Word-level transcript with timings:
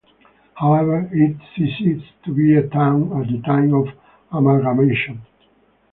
However 0.55 1.07
it 1.13 1.37
ceased 1.55 2.07
to 2.25 2.33
be 2.33 2.55
a 2.55 2.67
town 2.67 3.21
at 3.21 3.27
the 3.31 3.39
time 3.43 3.71
of 3.75 3.89
amalgamation. 4.31 5.21